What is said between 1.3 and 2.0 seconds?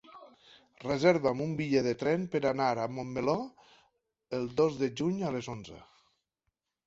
un bitllet de